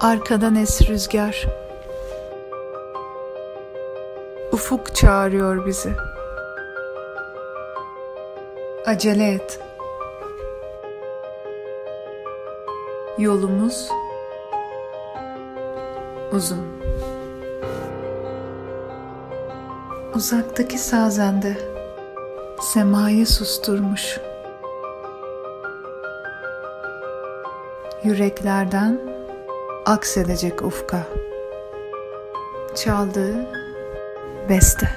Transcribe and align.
Arkadan 0.00 0.54
es 0.54 0.88
rüzgar. 0.88 1.46
Ufuk 4.52 4.94
çağırıyor 4.94 5.66
bizi. 5.66 5.92
Acele 8.86 9.32
et. 9.32 9.60
Yolumuz 13.18 13.88
uzun. 16.32 16.66
Uzaktaki 20.14 20.78
sazende 20.78 21.56
semayı 22.60 23.26
susturmuş. 23.26 24.20
Yüreklerden 28.04 29.19
aksedecek 29.86 30.62
ufka. 30.62 31.06
Çaldığı 32.74 33.46
beste. 34.48 34.88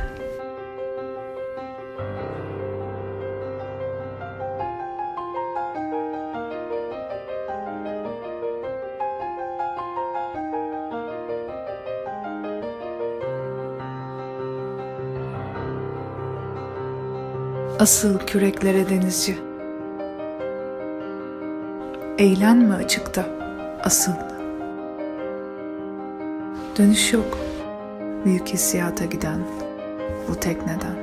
Asıl 17.79 18.19
küreklere 18.19 18.89
denizci. 18.89 19.37
Eğlenme 22.17 22.75
açıkta 22.75 23.25
asıl. 23.83 24.32
Dönüş 26.77 27.13
yok 27.13 27.37
büyük 28.25 28.47
hissiyata 28.47 29.05
giden 29.05 29.39
bu 30.29 30.35
tekneden. 30.35 30.95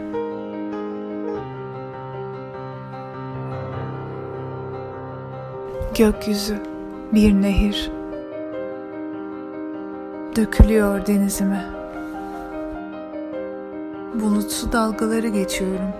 Gökyüzü 5.98 6.62
bir 7.12 7.42
nehir 7.42 7.90
dökülüyor 10.36 11.06
denizime. 11.06 11.64
Bulutsu 14.14 14.72
dalgaları 14.72 15.28
geçiyorum. 15.28 15.92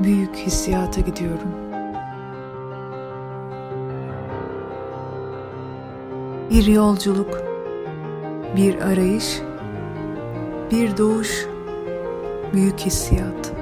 Büyük 0.00 0.36
hissiyata 0.36 1.00
gidiyorum. 1.00 1.71
Bir 6.52 6.66
yolculuk, 6.66 7.42
bir 8.56 8.80
arayış, 8.80 9.40
bir 10.70 10.96
doğuş, 10.96 11.46
büyük 12.52 12.80
hissiyat. 12.80 13.52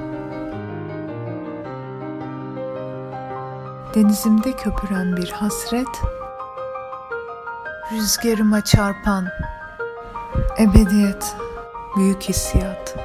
Denizimde 3.95 4.51
köpüren 4.51 5.17
bir 5.17 5.29
hasret, 5.29 5.87
rüzgarıma 7.91 8.63
çarpan 8.63 9.27
ebediyet, 10.59 11.35
büyük 11.97 12.21
hissiyat. 12.21 12.95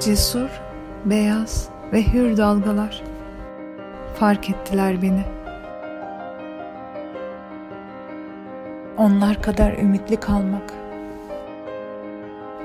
Cesur, 0.00 0.50
beyaz 1.04 1.68
ve 1.92 2.12
hür 2.12 2.36
dalgalar 2.36 3.02
fark 4.18 4.50
ettiler 4.50 5.02
beni. 5.02 5.24
Onlar 8.96 9.42
kadar 9.42 9.72
ümitli 9.72 10.16
kalmak. 10.16 10.72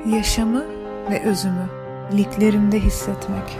Yaşamı 0.06 0.66
ve 1.09 1.24
özümü 1.24 1.70
liklerimde 2.14 2.80
hissetmek. 2.80 3.58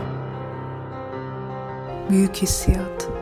Büyük 2.10 2.36
hissiyat. 2.36 3.21